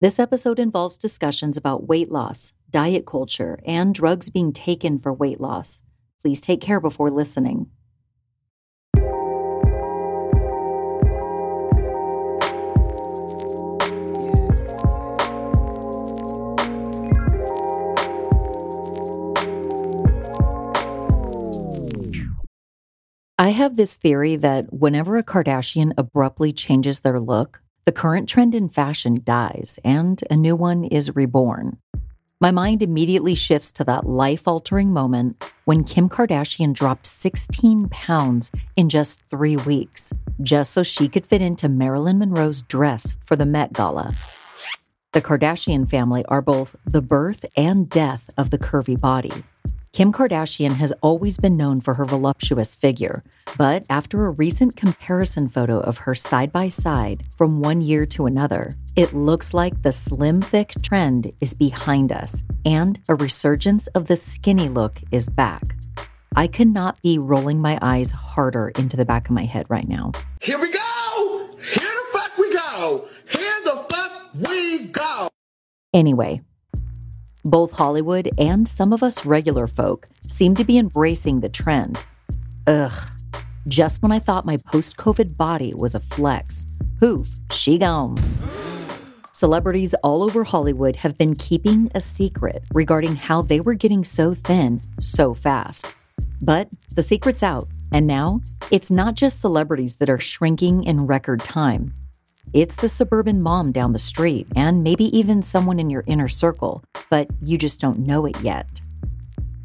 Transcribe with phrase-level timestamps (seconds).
[0.00, 5.40] This episode involves discussions about weight loss, diet culture, and drugs being taken for weight
[5.40, 5.82] loss.
[6.22, 7.66] Please take care before listening.
[23.36, 28.54] I have this theory that whenever a Kardashian abruptly changes their look, the current trend
[28.54, 31.78] in fashion dies and a new one is reborn.
[32.38, 38.50] My mind immediately shifts to that life altering moment when Kim Kardashian dropped 16 pounds
[38.76, 43.46] in just three weeks, just so she could fit into Marilyn Monroe's dress for the
[43.46, 44.14] Met Gala.
[45.14, 49.32] The Kardashian family are both the birth and death of the curvy body.
[49.92, 53.22] Kim Kardashian has always been known for her voluptuous figure,
[53.56, 58.26] but after a recent comparison photo of her side by side from one year to
[58.26, 64.06] another, it looks like the slim thick trend is behind us and a resurgence of
[64.06, 65.62] the skinny look is back.
[66.36, 69.88] I could not be rolling my eyes harder into the back of my head right
[69.88, 70.12] now.
[70.40, 71.50] Here we go!
[71.56, 73.08] Here the fuck we go!
[73.28, 75.28] Here the fuck we go!
[75.92, 76.42] Anyway,
[77.48, 81.98] both Hollywood and some of us regular folk seem to be embracing the trend.
[82.66, 82.92] Ugh.
[83.66, 86.64] Just when I thought my post COVID body was a flex,
[87.00, 88.16] poof, she gone.
[89.32, 94.34] Celebrities all over Hollywood have been keeping a secret regarding how they were getting so
[94.34, 95.86] thin so fast.
[96.42, 101.40] But the secret's out, and now it's not just celebrities that are shrinking in record
[101.40, 101.94] time.
[102.54, 106.82] It's the suburban mom down the street, and maybe even someone in your inner circle,
[107.10, 108.80] but you just don't know it yet.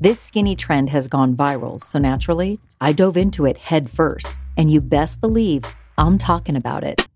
[0.02, 4.70] This skinny trend has gone viral, so naturally, I dove into it head first, and
[4.70, 5.64] you best believe
[5.98, 7.08] I'm talking about it.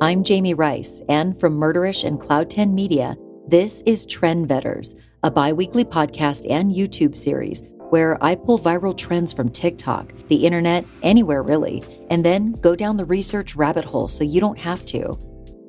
[0.00, 3.16] I'm Jamie Rice, and from Murderish and Cloud 10 Media,
[3.46, 8.96] this is Trend Vetters, a bi weekly podcast and YouTube series where I pull viral
[8.96, 14.08] trends from TikTok, the internet, anywhere really, and then go down the research rabbit hole
[14.08, 15.18] so you don't have to.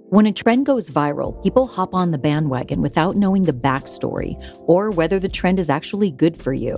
[0.09, 4.36] When a trend goes viral, people hop on the bandwagon without knowing the backstory
[4.68, 6.76] or whether the trend is actually good for you.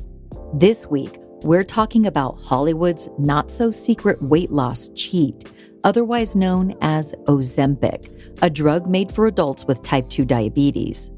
[0.54, 5.52] This week, we're talking about Hollywood's not so secret weight loss cheat,
[5.84, 11.10] otherwise known as Ozempic, a drug made for adults with type 2 diabetes.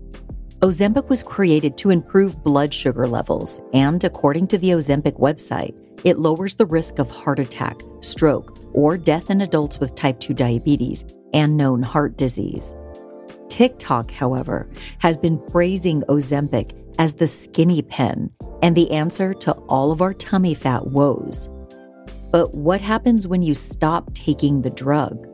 [0.61, 6.17] Ozempic was created to improve blood sugar levels, and according to the Ozempic website, it
[6.17, 11.03] lowers the risk of heart attack, stroke, or death in adults with type 2 diabetes
[11.33, 12.73] and known heart disease.
[13.49, 19.91] TikTok, however, has been praising Ozempic as the skinny pen and the answer to all
[19.91, 21.49] of our tummy fat woes.
[22.31, 25.27] But what happens when you stop taking the drug?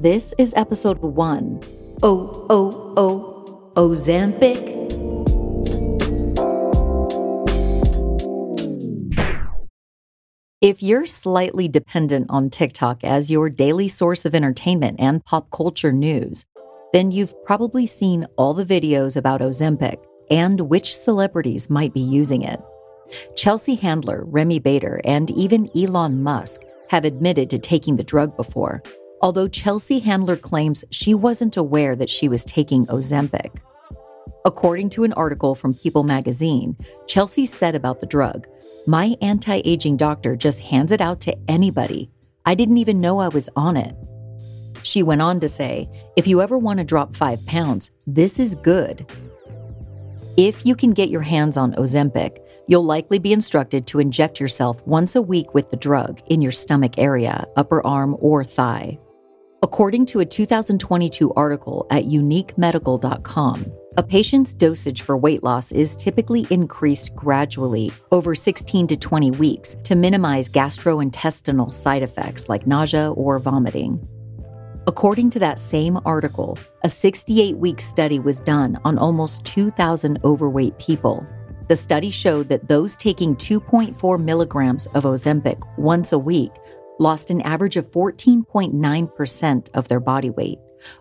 [0.00, 1.60] This is episode one.
[2.02, 3.33] Oh, oh, oh
[3.76, 4.72] Ozempic.
[10.60, 15.90] If you're slightly dependent on TikTok as your daily source of entertainment and pop culture
[15.90, 16.44] news,
[16.92, 19.96] then you've probably seen all the videos about Ozempic
[20.30, 22.62] and which celebrities might be using it.
[23.34, 26.60] Chelsea Handler, Remi Bader, and even Elon Musk
[26.90, 28.84] have admitted to taking the drug before,
[29.24, 33.56] although Chelsea Handler claims she wasn't aware that she was taking Ozempic.
[34.44, 36.76] According to an article from People magazine,
[37.06, 38.46] Chelsea said about the drug,
[38.86, 42.10] My anti aging doctor just hands it out to anybody.
[42.44, 43.96] I didn't even know I was on it.
[44.82, 48.54] She went on to say, If you ever want to drop five pounds, this is
[48.56, 49.06] good.
[50.36, 54.86] If you can get your hands on Ozempic, you'll likely be instructed to inject yourself
[54.86, 58.98] once a week with the drug in your stomach area, upper arm, or thigh.
[59.74, 66.46] According to a 2022 article at uniquemedical.com, a patient's dosage for weight loss is typically
[66.50, 73.40] increased gradually over 16 to 20 weeks to minimize gastrointestinal side effects like nausea or
[73.40, 73.98] vomiting.
[74.86, 80.78] According to that same article, a 68 week study was done on almost 2,000 overweight
[80.78, 81.26] people.
[81.66, 86.52] The study showed that those taking 2.4 milligrams of Ozempic once a week
[86.98, 90.58] lost an average of 14.9% of their body weight,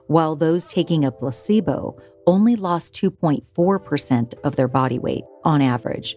[0.08, 6.16] while those taking a placebo only lost 2.4% of their body weight on average.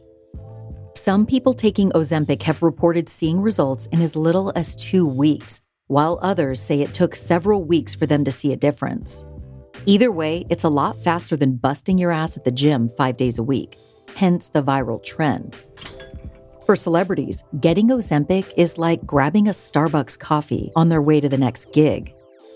[0.94, 6.18] Some people taking Ozempic have reported seeing results in as little as two weeks, while
[6.20, 9.24] others say it took several weeks for them to see a difference.
[9.84, 13.38] Either way, it's a lot faster than busting your ass at the gym five days
[13.38, 13.78] a week,
[14.16, 15.54] hence the viral trend.
[16.66, 21.38] For celebrities, getting Ozempic is like grabbing a Starbucks coffee on their way to the
[21.38, 22.12] next gig.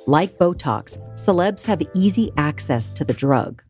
[0.08, 3.62] Like Botox, celebs have easy access to the drug.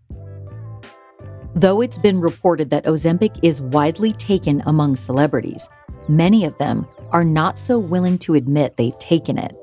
[1.55, 5.69] Though it's been reported that Ozempic is widely taken among celebrities,
[6.09, 9.55] many of them are not so willing to admit they've taken it.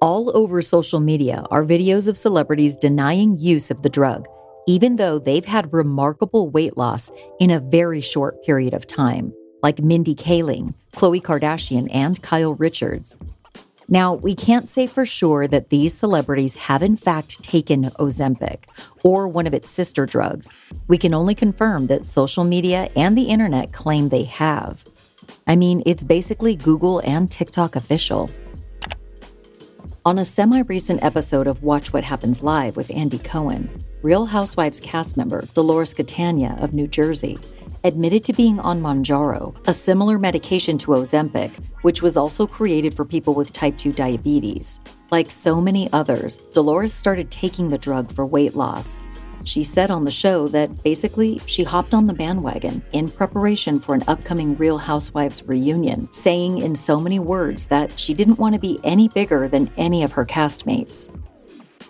[0.00, 4.26] All over social media are videos of celebrities denying use of the drug,
[4.66, 9.32] even though they've had remarkable weight loss in a very short period of time,
[9.62, 13.16] like Mindy Kaling, Khloe Kardashian, and Kyle Richards.
[13.88, 18.64] Now, we can't say for sure that these celebrities have in fact taken Ozempic
[19.02, 20.50] or one of its sister drugs.
[20.88, 24.84] We can only confirm that social media and the internet claim they have.
[25.46, 28.30] I mean, it's basically Google and TikTok official.
[30.04, 34.80] On a semi recent episode of Watch What Happens Live with Andy Cohen, Real Housewives
[34.80, 37.38] cast member Dolores Catania of New Jersey
[37.84, 41.50] admitted to being on Mounjaro, a similar medication to Ozempic,
[41.82, 44.80] which was also created for people with type 2 diabetes.
[45.10, 49.06] Like so many others, Dolores started taking the drug for weight loss.
[49.44, 53.94] She said on the show that basically she hopped on the bandwagon in preparation for
[53.94, 58.60] an upcoming Real Housewives reunion, saying in so many words that she didn't want to
[58.60, 61.10] be any bigger than any of her castmates.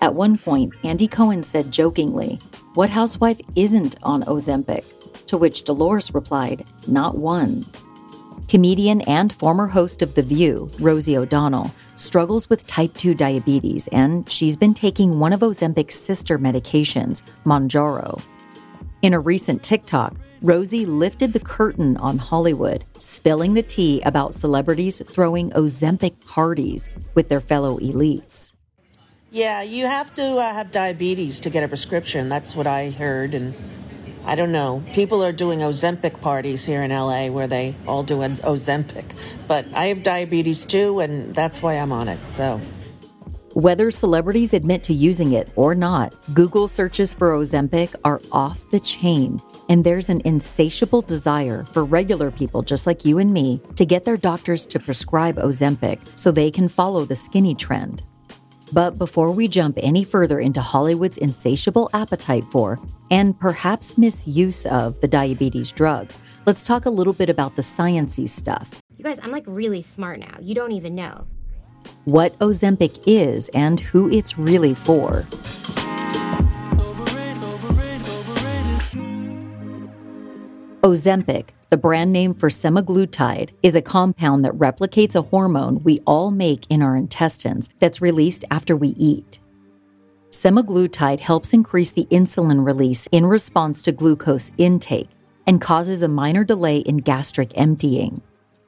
[0.01, 2.41] At one point, Andy Cohen said jokingly,
[2.75, 4.85] What housewife isn't on Ozempic?
[5.27, 7.67] To which Dolores replied, Not one.
[8.49, 14.31] Comedian and former host of The View, Rosie O'Donnell, struggles with type 2 diabetes, and
[14.31, 18.21] she's been taking one of Ozempic's sister medications, Mounjaro.
[19.01, 25.01] In a recent TikTok, Rosie lifted the curtain on Hollywood, spilling the tea about celebrities
[25.09, 28.53] throwing Ozempic parties with their fellow elites.
[29.31, 32.29] Yeah, you have to uh, have diabetes to get a prescription.
[32.29, 33.55] That's what I heard, and
[34.25, 34.83] I don't know.
[34.93, 39.05] People are doing Ozempic parties here in LA where they all do Ozempic.
[39.49, 42.29] But I have diabetes too, and that's why I'm on it.
[42.29, 42.61] So.
[43.55, 48.81] Whether celebrities admit to using it or not, Google searches for Ozempic are off the
[48.81, 49.43] chain.
[49.69, 54.07] And there's an insatiable desire for regular people just like you and me to get
[54.07, 58.03] their doctors to prescribe Ozempic so they can follow the skinny trend.
[58.73, 62.81] But before we jump any further into Hollywood's insatiable appetite for
[63.11, 66.11] and perhaps misuse of the diabetes drug,
[66.47, 68.71] let's talk a little bit about the sciency stuff.
[68.97, 70.39] You guys, I'm like really smart now.
[70.41, 71.27] You don't even know.
[72.05, 75.27] What Ozempic is and who it's really for.
[80.83, 86.31] Ozempic, the brand name for semaglutide, is a compound that replicates a hormone we all
[86.31, 89.39] make in our intestines that's released after we eat.
[90.29, 95.09] Semaglutide helps increase the insulin release in response to glucose intake
[95.47, 98.21] and causes a minor delay in gastric emptying.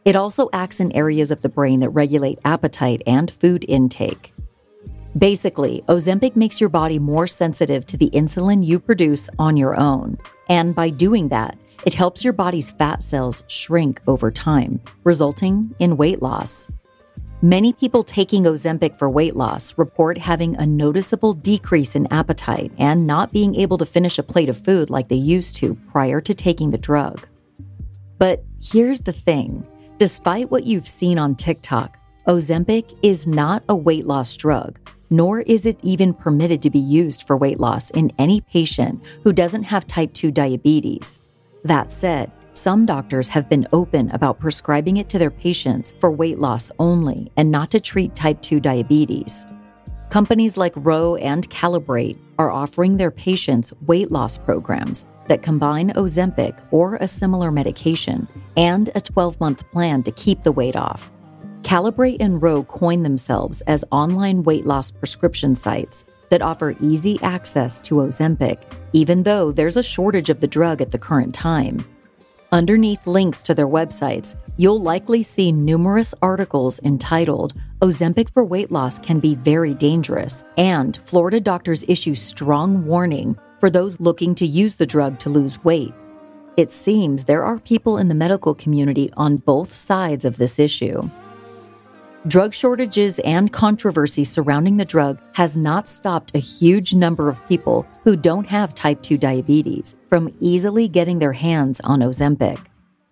[0.06, 4.32] It also acts in areas of the brain that regulate appetite and food intake.
[5.18, 10.16] Basically, Ozempic makes your body more sensitive to the insulin you produce on your own.
[10.48, 15.96] And by doing that, it helps your body's fat cells shrink over time, resulting in
[15.96, 16.66] weight loss.
[17.44, 23.06] Many people taking Ozempic for weight loss report having a noticeable decrease in appetite and
[23.06, 26.32] not being able to finish a plate of food like they used to prior to
[26.32, 27.26] taking the drug.
[28.16, 29.66] But here's the thing
[29.98, 34.78] despite what you've seen on TikTok, Ozempic is not a weight loss drug,
[35.10, 39.34] nor is it even permitted to be used for weight loss in any patient who
[39.34, 41.20] doesn't have type 2 diabetes.
[41.64, 46.38] That said, some doctors have been open about prescribing it to their patients for weight
[46.38, 49.46] loss only and not to treat type 2 diabetes.
[50.10, 56.54] Companies like Ro and Calibrate are offering their patients weight loss programs that combine Ozempic
[56.70, 58.28] or a similar medication
[58.58, 61.10] and a 12 month plan to keep the weight off.
[61.62, 67.80] Calibrate and Ro coined themselves as online weight loss prescription sites that offer easy access
[67.80, 68.58] to Ozempic,
[68.92, 71.84] even though there's a shortage of the drug at the current time.
[72.52, 78.98] Underneath links to their websites, you'll likely see numerous articles entitled Ozempic for weight loss
[78.98, 84.76] can be very dangerous, and Florida doctors issue strong warning for those looking to use
[84.76, 85.92] the drug to lose weight.
[86.56, 91.10] It seems there are people in the medical community on both sides of this issue.
[92.26, 97.86] Drug shortages and controversy surrounding the drug has not stopped a huge number of people
[98.02, 102.58] who don't have type 2 diabetes from easily getting their hands on Ozempic.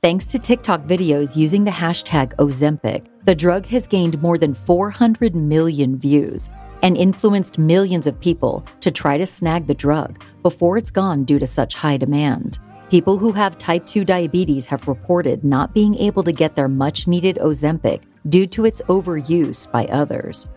[0.01, 5.35] Thanks to TikTok videos using the hashtag Ozempic, the drug has gained more than 400
[5.35, 6.49] million views
[6.83, 11.39] and influenced millions of people to try to snag the drug before it's gone due
[11.39, 12.61] to such high demand.
[12.89, 17.07] People who have type 2 diabetes have reported not being able to get their much
[17.07, 20.49] needed Ozempic due to its overuse by others.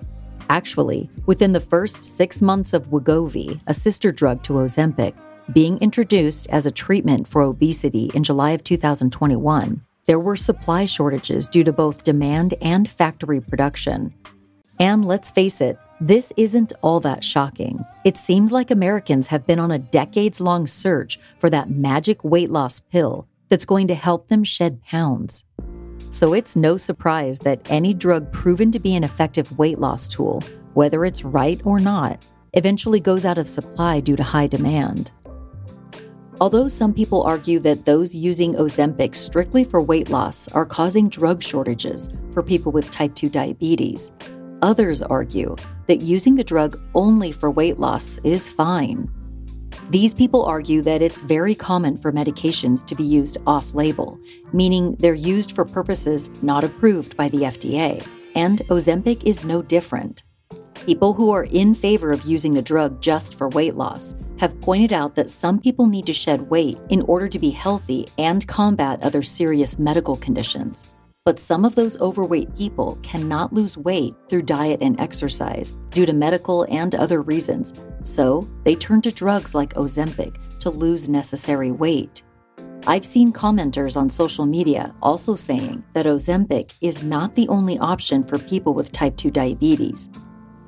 [0.49, 5.13] Actually, within the first six months of Wegovy, a sister drug to Ozempic,
[5.53, 11.47] being introduced as a treatment for obesity in July of 2021, there were supply shortages
[11.47, 14.13] due to both demand and factory production.
[14.79, 17.83] And let's face it, this isn't all that shocking.
[18.03, 22.51] It seems like Americans have been on a decades long search for that magic weight
[22.51, 25.45] loss pill that's going to help them shed pounds.
[26.15, 30.41] So it's no surprise that any drug proven to be an effective weight loss tool,
[30.73, 35.11] whether it's right or not, eventually goes out of supply due to high demand.
[36.39, 41.43] Although some people argue that those using Ozempic strictly for weight loss are causing drug
[41.43, 44.13] shortages for people with type 2 diabetes,
[44.61, 45.57] others argue
[45.87, 49.11] that using the drug only for weight loss is fine.
[49.91, 54.19] These people argue that it's very common for medications to be used off label,
[54.51, 60.23] meaning they're used for purposes not approved by the FDA, and Ozempic is no different.
[60.87, 64.91] People who are in favor of using the drug just for weight loss have pointed
[64.91, 69.01] out that some people need to shed weight in order to be healthy and combat
[69.03, 70.83] other serious medical conditions.
[71.25, 76.13] But some of those overweight people cannot lose weight through diet and exercise due to
[76.13, 82.21] medical and other reasons, so they turn to drugs like Ozempic to lose necessary weight.
[82.85, 88.23] I've seen commenters on social media also saying that Ozempic is not the only option
[88.23, 90.09] for people with type 2 diabetes.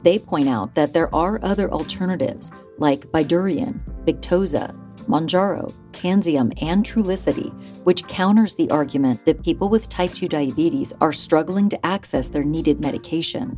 [0.01, 2.49] They point out that there are other alternatives
[2.79, 4.75] like Bydureon, Victoza,
[5.07, 11.13] Mounjaro, Tanzeum, and Trulicity, which counters the argument that people with type 2 diabetes are
[11.13, 13.57] struggling to access their needed medication.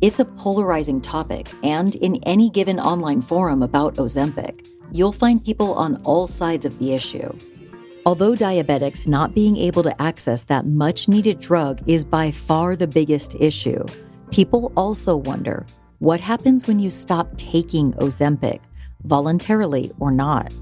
[0.00, 5.74] It's a polarizing topic, and in any given online forum about Ozempic, you'll find people
[5.74, 7.32] on all sides of the issue.
[8.06, 12.86] Although diabetics not being able to access that much needed drug is by far the
[12.86, 13.82] biggest issue,
[14.30, 15.64] people also wonder
[16.00, 18.60] what happens when you stop taking Ozempic,
[19.04, 20.52] voluntarily or not.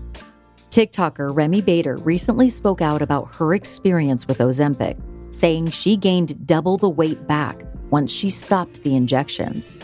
[0.73, 4.99] TikToker Remi Bader recently spoke out about her experience with Ozempic,
[5.35, 9.77] saying she gained double the weight back once she stopped the injections.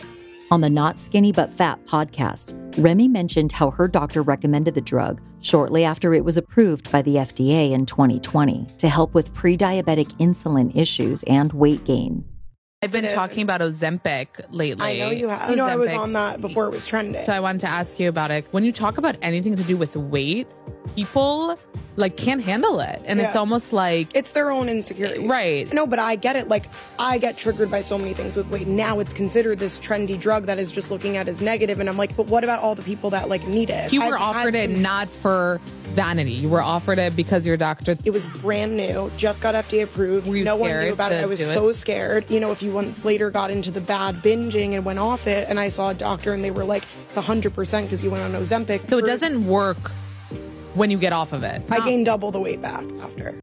[0.50, 5.20] On the Not Skinny But Fat podcast, Remi mentioned how her doctor recommended the drug
[5.42, 10.06] shortly after it was approved by the FDA in 2020 to help with pre diabetic
[10.16, 12.24] insulin issues and weight gain.
[12.80, 14.86] I've been talking about Ozempic lately.
[14.86, 15.50] I know you have.
[15.50, 17.26] You know, I was on that before it was trending.
[17.26, 18.46] So I wanted to ask you about it.
[18.52, 20.46] When you talk about anything to do with weight,
[20.98, 21.56] people
[21.94, 25.26] like can't handle it, and it's almost like it's their own insecurity.
[25.26, 25.72] Right.
[25.72, 26.48] No, but I get it.
[26.48, 26.66] Like,
[26.98, 28.66] I get triggered by so many things with weight.
[28.66, 31.96] Now it's considered this trendy drug that is just looking at as negative, and I'm
[31.96, 33.92] like, but what about all the people that like need it?
[33.92, 35.60] you I've were offered it some- not for
[35.94, 36.32] vanity.
[36.32, 37.96] You were offered it because your doctor.
[38.04, 40.26] It was brand new, just got FDA approved.
[40.28, 41.22] No one knew about it.
[41.22, 41.54] I was do it?
[41.54, 42.28] so scared.
[42.30, 45.48] You know, if you once later got into the bad binging and went off it,
[45.48, 48.40] and I saw a doctor and they were like, it's 100% because you went on
[48.40, 48.88] Ozempic.
[48.88, 49.90] So it doesn't work
[50.78, 51.62] when you get off of it.
[51.70, 53.38] I gained double the weight back after.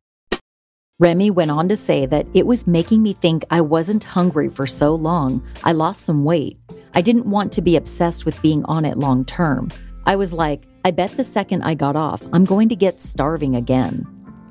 [0.98, 4.66] Remi went on to say that it was making me think I wasn't hungry for
[4.66, 6.58] so long, I lost some weight.
[6.94, 9.72] I didn't want to be obsessed with being on it long term.
[10.06, 13.58] I was like, I bet the second I got off, I'm going to get starving
[13.58, 14.08] again.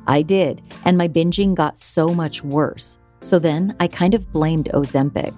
[0.07, 2.99] I did, and my binging got so much worse.
[3.23, 5.35] So then I kind of blamed Ozempic.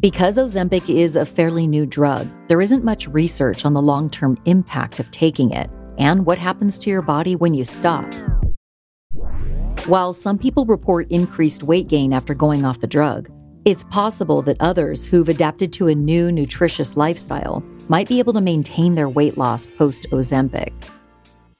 [0.00, 4.36] Because Ozempic is a fairly new drug, there isn't much research on the long term
[4.44, 5.70] impact of taking it
[6.02, 8.12] and what happens to your body when you stop.
[9.86, 13.30] While some people report increased weight gain after going off the drug,
[13.64, 18.40] it's possible that others who've adapted to a new nutritious lifestyle might be able to
[18.40, 20.72] maintain their weight loss post Ozempic.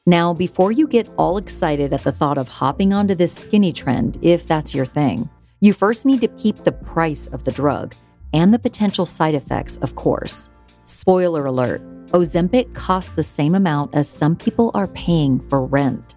[0.06, 4.18] Now, before you get all excited at the thought of hopping onto this skinny trend,
[4.22, 5.30] if that's your thing,
[5.62, 7.94] You first need to peep the price of the drug
[8.32, 10.50] and the potential side effects, of course.
[10.84, 16.16] Spoiler alert Ozempic costs the same amount as some people are paying for rent.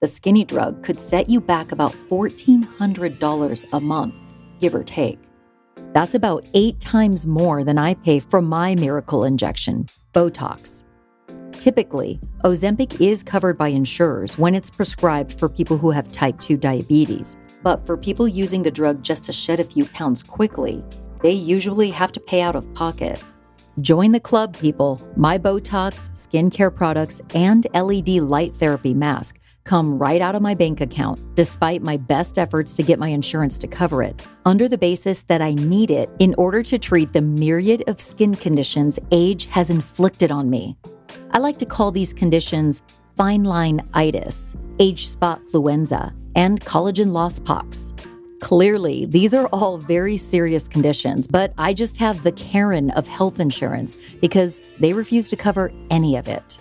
[0.00, 4.14] The skinny drug could set you back about $1,400 a month,
[4.60, 5.18] give or take.
[5.92, 10.84] That's about eight times more than I pay for my miracle injection, Botox.
[11.52, 16.56] Typically, Ozempic is covered by insurers when it's prescribed for people who have type 2
[16.56, 17.36] diabetes.
[17.62, 20.84] But for people using the drug just to shed a few pounds quickly,
[21.22, 23.22] they usually have to pay out of pocket.
[23.82, 25.06] Join the club, people.
[25.16, 30.80] My Botox, skincare products, and LED light therapy mask come right out of my bank
[30.80, 35.20] account, despite my best efforts to get my insurance to cover it, under the basis
[35.22, 39.68] that I need it in order to treat the myriad of skin conditions age has
[39.68, 40.78] inflicted on me.
[41.32, 42.80] I like to call these conditions
[43.14, 47.92] fine line itis, age spot fluenza, and collagen loss pox.
[48.40, 53.40] Clearly, these are all very serious conditions, but I just have the Karen of health
[53.40, 56.58] insurance because they refuse to cover any of it.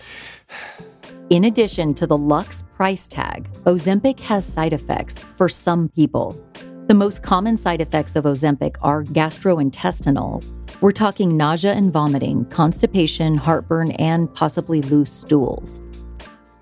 [1.29, 6.39] In addition to the Lux price tag, Ozempic has side effects for some people.
[6.87, 10.45] The most common side effects of Ozempic are gastrointestinal.
[10.81, 15.81] We're talking nausea and vomiting, constipation, heartburn, and possibly loose stools.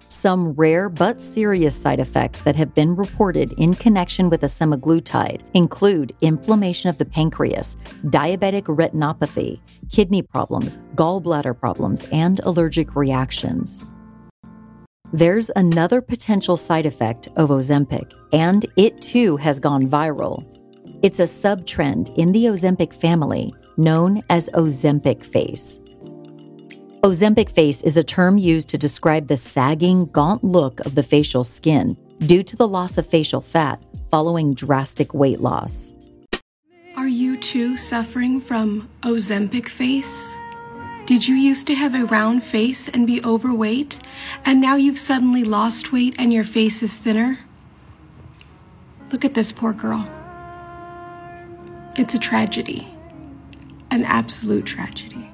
[0.07, 5.41] Some rare but serious side effects that have been reported in connection with a semaglutide
[5.53, 13.83] include inflammation of the pancreas, diabetic retinopathy, kidney problems, gallbladder problems, and allergic reactions.
[15.11, 20.43] There's another potential side effect of Ozempic, and it too has gone viral.
[21.03, 25.79] It's a subtrend in the Ozempic family known as Ozempic face.
[27.03, 31.43] Ozempic face is a term used to describe the sagging, gaunt look of the facial
[31.43, 35.91] skin due to the loss of facial fat following drastic weight loss.
[36.95, 40.33] Are you too suffering from Ozempic face?
[41.05, 43.99] Did you used to have a round face and be overweight,
[44.45, 47.39] and now you've suddenly lost weight and your face is thinner?
[49.11, 50.09] Look at this poor girl.
[51.97, 52.87] It's a tragedy,
[53.91, 55.32] an absolute tragedy.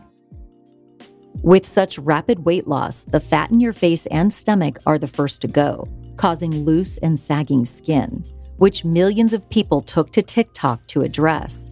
[1.41, 5.41] With such rapid weight loss, the fat in your face and stomach are the first
[5.41, 8.25] to go, causing loose and sagging skin,
[8.57, 11.71] which millions of people took to TikTok to address.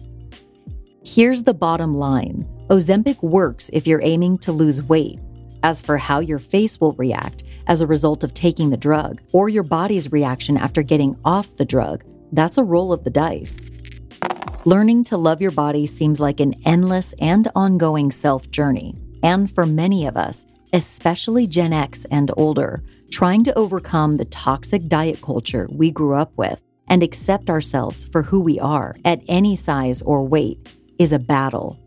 [1.04, 5.20] Here's the bottom line Ozempic works if you're aiming to lose weight.
[5.62, 9.50] As for how your face will react as a result of taking the drug, or
[9.50, 13.70] your body's reaction after getting off the drug, that's a roll of the dice.
[14.64, 18.94] Learning to love your body seems like an endless and ongoing self journey.
[19.22, 24.86] And for many of us, especially Gen X and older, trying to overcome the toxic
[24.88, 29.56] diet culture we grew up with and accept ourselves for who we are at any
[29.56, 31.78] size or weight is a battle.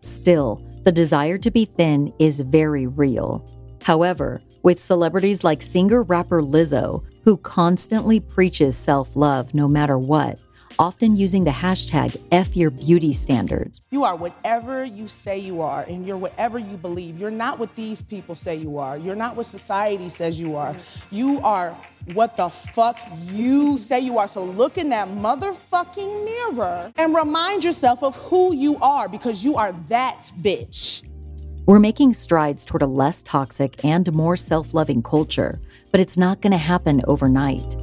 [0.00, 3.48] Still, the desire to be thin is very real.
[3.82, 10.38] However, with celebrities like singer rapper Lizzo, who constantly preaches self love no matter what,
[10.78, 13.80] often using the hashtag F your beauty standards.
[13.90, 17.18] You are whatever you say you are, and you're whatever you believe.
[17.18, 18.96] You're not what these people say you are.
[18.96, 20.76] You're not what society says you are.
[21.10, 21.76] You are
[22.14, 24.28] what the fuck you say you are.
[24.28, 29.56] So look in that motherfucking mirror and remind yourself of who you are because you
[29.56, 31.02] are that bitch.
[31.66, 35.60] We're making strides toward a less toxic and more self loving culture,
[35.92, 37.76] but it's not going to happen overnight.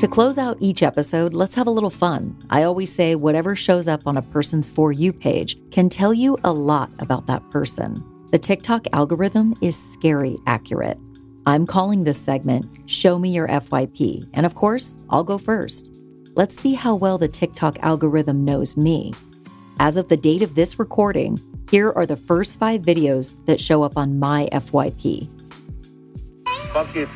[0.00, 2.34] To close out each episode, let's have a little fun.
[2.48, 6.38] I always say whatever shows up on a person's For You page can tell you
[6.42, 8.02] a lot about that person.
[8.30, 10.96] The TikTok algorithm is scary accurate.
[11.44, 15.90] I'm calling this segment Show Me Your FYP, and of course, I'll go first.
[16.34, 19.12] Let's see how well the TikTok algorithm knows me.
[19.80, 21.38] As of the date of this recording,
[21.70, 25.28] here are the first five videos that show up on my FYP.
[26.72, 27.10] Fuck it.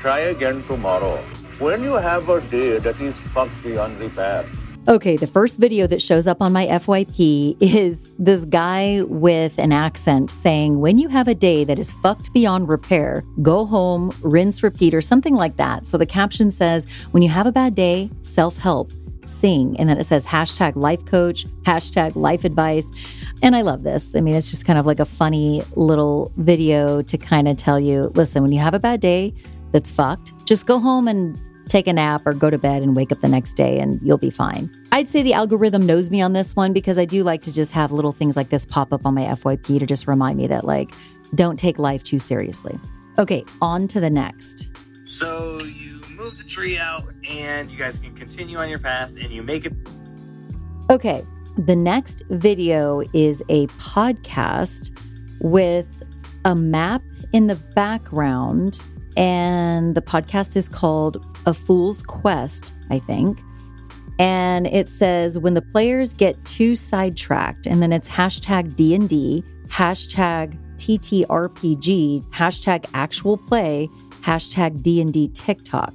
[0.00, 1.22] Try again tomorrow.
[1.60, 4.46] When you have a day that is fucked beyond repair.
[4.88, 9.70] Okay, the first video that shows up on my FYP is this guy with an
[9.70, 14.62] accent saying, When you have a day that is fucked beyond repair, go home, rinse,
[14.62, 15.86] repeat, or something like that.
[15.86, 18.90] So the caption says, When you have a bad day, self help,
[19.26, 19.78] sing.
[19.78, 22.90] And then it says hashtag life coach, hashtag life advice.
[23.42, 24.16] And I love this.
[24.16, 27.78] I mean, it's just kind of like a funny little video to kind of tell
[27.78, 29.34] you listen, when you have a bad day
[29.72, 31.38] that's fucked, just go home and
[31.70, 34.18] take a nap or go to bed and wake up the next day and you'll
[34.18, 34.68] be fine.
[34.92, 37.72] I'd say the algorithm knows me on this one because I do like to just
[37.72, 40.64] have little things like this pop up on my FYP to just remind me that,
[40.64, 40.90] like,
[41.34, 42.76] don't take life too seriously.
[43.18, 44.70] Okay, on to the next.
[45.04, 49.30] So you move the tree out, and you guys can continue on your path, and
[49.30, 49.72] you make it.
[50.90, 51.24] Okay,
[51.56, 54.90] the next video is a podcast
[55.40, 56.02] with
[56.44, 57.02] a map
[57.32, 58.82] in the background,
[59.16, 63.40] and the podcast is called A Fool's Quest, I think.
[64.18, 70.58] And it says when the players get too sidetracked, and then it's hashtag D&D, hashtag
[70.76, 73.88] TTRPG, hashtag actual play,
[74.20, 75.94] hashtag D&D TikTok.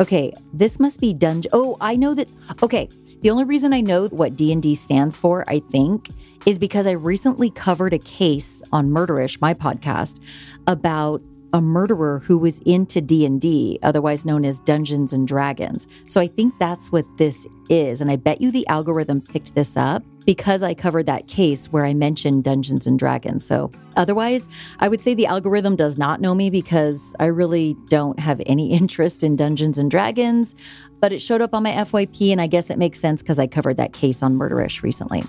[0.00, 1.50] Okay, this must be dungeon.
[1.54, 2.28] Oh, I know that.
[2.62, 2.90] Okay,
[3.22, 6.10] the only reason I know what D&D stands for, I think,
[6.44, 10.20] is because I recently covered a case on Murderish, my podcast,
[10.66, 15.86] about a murderer who was into D&D, otherwise known as Dungeons and Dragons.
[16.06, 19.76] So I think that's what this is, and I bet you the algorithm picked this
[19.76, 23.44] up because I covered that case where I mentioned Dungeons and Dragons.
[23.46, 24.48] So otherwise,
[24.80, 28.72] I would say the algorithm does not know me because I really don't have any
[28.78, 30.54] interest in Dungeons and Dragons,
[31.00, 33.46] but it showed up on my FYP and I guess it makes sense because I
[33.46, 35.24] covered that case on Murderish recently.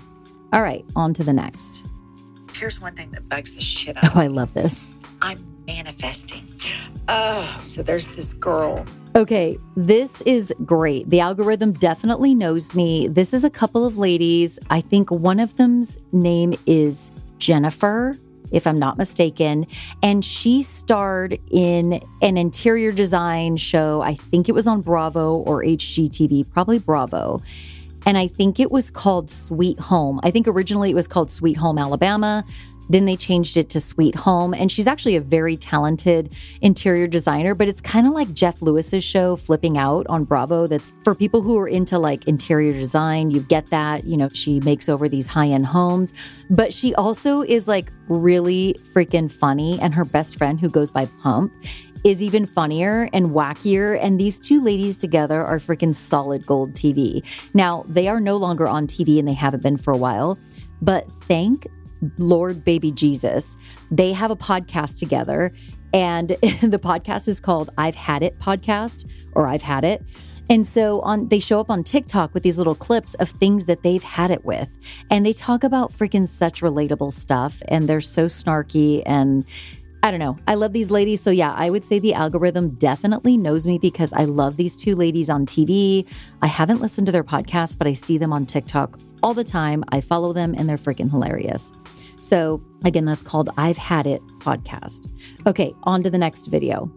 [0.52, 1.86] All right, on to the next.
[2.54, 4.84] Here's one thing that bugs the shit out oh, of Oh, I love this.
[5.22, 6.42] I'm manifesting.
[7.08, 8.84] Oh, so there's this girl.
[9.14, 11.08] Okay, this is great.
[11.10, 13.06] The algorithm definitely knows me.
[13.06, 14.58] This is a couple of ladies.
[14.70, 18.16] I think one of them's name is Jennifer,
[18.50, 19.66] if I'm not mistaken.
[20.02, 24.00] And she starred in an interior design show.
[24.00, 27.42] I think it was on Bravo or HGTV, probably Bravo.
[28.06, 30.20] And I think it was called Sweet Home.
[30.22, 32.44] I think originally it was called Sweet Home Alabama.
[32.88, 34.54] Then they changed it to Sweet Home.
[34.54, 39.04] And she's actually a very talented interior designer, but it's kind of like Jeff Lewis's
[39.04, 40.66] show, Flipping Out on Bravo.
[40.66, 43.30] That's for people who are into like interior design.
[43.30, 44.04] You get that.
[44.04, 46.12] You know, she makes over these high end homes,
[46.50, 49.78] but she also is like really freaking funny.
[49.80, 51.52] And her best friend, who goes by Pump,
[52.04, 53.98] is even funnier and wackier.
[54.00, 57.22] And these two ladies together are freaking solid gold TV.
[57.54, 60.38] Now, they are no longer on TV and they haven't been for a while,
[60.80, 61.66] but thank
[62.18, 63.56] Lord Baby Jesus.
[63.90, 65.52] They have a podcast together,
[65.92, 66.28] and
[66.62, 70.02] the podcast is called I've Had It Podcast or I've Had It.
[70.50, 73.82] And so on they show up on TikTok with these little clips of things that
[73.82, 74.78] they've had it with.
[75.10, 79.44] And they talk about freaking such relatable stuff and they're so snarky and
[80.02, 80.38] I don't know.
[80.46, 81.20] I love these ladies.
[81.20, 84.94] So, yeah, I would say the algorithm definitely knows me because I love these two
[84.94, 86.06] ladies on TV.
[86.40, 89.84] I haven't listened to their podcast, but I see them on TikTok all the time.
[89.88, 91.72] I follow them and they're freaking hilarious.
[92.20, 95.12] So, again, that's called I've Had It podcast.
[95.46, 96.92] Okay, on to the next video.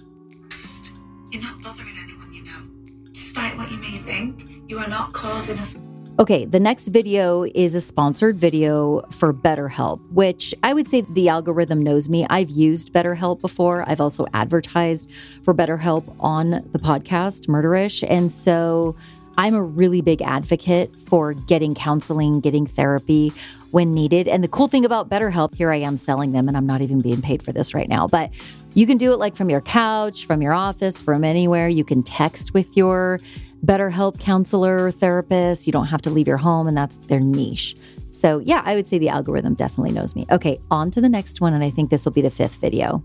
[1.31, 3.09] You're not bothering anyone you know.
[3.11, 5.90] Despite what you may think, you are not causing a.
[6.21, 11.29] Okay, the next video is a sponsored video for BetterHelp, which I would say the
[11.29, 12.27] algorithm knows me.
[12.29, 13.83] I've used BetterHelp before.
[13.87, 15.09] I've also advertised
[15.41, 18.05] for BetterHelp on the podcast, Murderish.
[18.07, 18.95] And so
[19.35, 23.33] I'm a really big advocate for getting counseling, getting therapy
[23.71, 24.27] when needed.
[24.27, 27.01] And the cool thing about BetterHelp, here I am selling them, and I'm not even
[27.01, 28.29] being paid for this right now, but
[28.75, 31.67] you can do it like from your couch, from your office, from anywhere.
[31.67, 33.19] You can text with your
[33.65, 35.67] BetterHelp counselor or therapist.
[35.67, 37.75] You don't have to leave your home, and that's their niche.
[38.09, 40.25] So, yeah, I would say the algorithm definitely knows me.
[40.31, 43.03] Okay, on to the next one, and I think this will be the fifth video.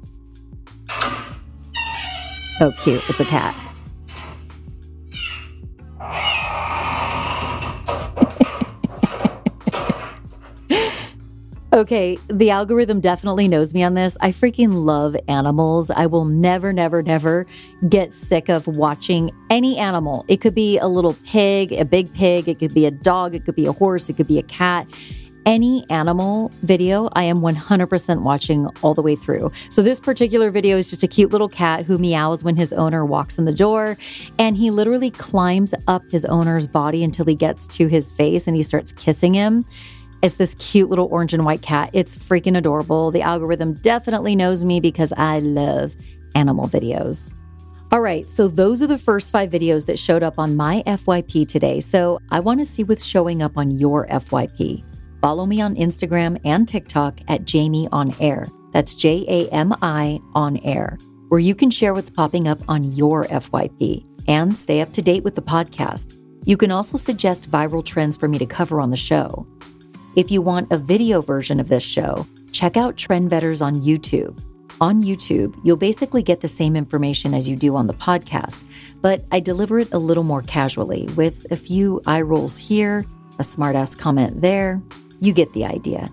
[2.58, 3.02] Oh, cute.
[3.08, 3.54] It's a cat.
[11.76, 14.16] Okay, the algorithm definitely knows me on this.
[14.22, 15.90] I freaking love animals.
[15.90, 17.46] I will never, never, never
[17.86, 20.24] get sick of watching any animal.
[20.26, 23.44] It could be a little pig, a big pig, it could be a dog, it
[23.44, 24.86] could be a horse, it could be a cat.
[25.44, 29.52] Any animal video, I am 100% watching all the way through.
[29.68, 33.04] So, this particular video is just a cute little cat who meows when his owner
[33.04, 33.98] walks in the door.
[34.38, 38.56] And he literally climbs up his owner's body until he gets to his face and
[38.56, 39.66] he starts kissing him.
[40.22, 41.90] It's this cute little orange and white cat.
[41.92, 43.10] It's freaking adorable.
[43.10, 45.94] The algorithm definitely knows me because I love
[46.34, 47.32] animal videos.
[47.92, 51.46] All right, so those are the first five videos that showed up on my FYP
[51.46, 51.78] today.
[51.78, 54.84] So I want to see what's showing up on your FYP.
[55.20, 58.48] Follow me on Instagram and TikTok at Jamie on Air.
[58.72, 60.98] That's J A M I on Air,
[61.28, 65.24] where you can share what's popping up on your FYP and stay up to date
[65.24, 66.14] with the podcast.
[66.44, 69.46] You can also suggest viral trends for me to cover on the show.
[70.16, 74.42] If you want a video version of this show, check out Trendvetters on YouTube.
[74.80, 78.64] On YouTube, you'll basically get the same information as you do on the podcast,
[79.02, 83.04] but I deliver it a little more casually with a few eye rolls here,
[83.38, 84.80] a smartass comment there.
[85.20, 86.10] You get the idea.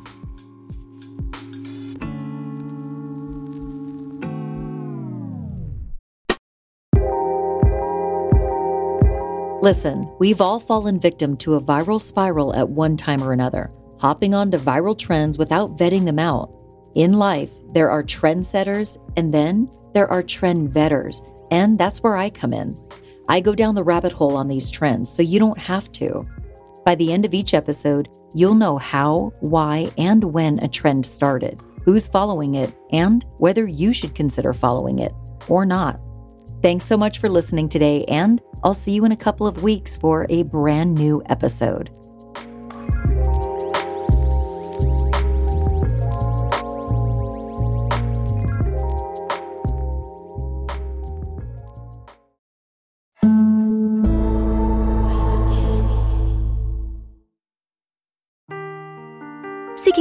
[9.62, 13.72] Listen, we've all fallen victim to a viral spiral at one time or another,
[14.04, 16.52] hopping onto viral trends without vetting them out.
[16.94, 22.30] In life, there are trendsetters and then there are trend vetters, and that's where I
[22.30, 22.78] come in.
[23.30, 26.28] I go down the rabbit hole on these trends so you don't have to.
[26.86, 31.62] By the end of each episode, you'll know how, why, and when a trend started,
[31.86, 35.14] who's following it, and whether you should consider following it
[35.48, 36.02] or not.
[36.62, 39.96] Thanks so much for listening today, and I'll see you in a couple of weeks
[39.96, 41.90] for a brand new episode.